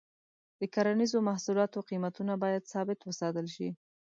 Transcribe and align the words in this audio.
د 0.59 0.61
کرنیزو 0.73 1.17
محصولاتو 1.29 1.85
قیمتونه 1.89 2.33
باید 2.43 2.69
ثابت 2.73 2.99
وساتل 3.03 3.47
شي. 3.55 3.69